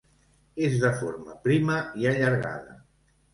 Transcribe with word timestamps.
És 0.67 0.77
de 0.83 0.89
forma 1.01 1.35
prima 1.43 1.77
i 2.05 2.09
allargada. 2.13 2.75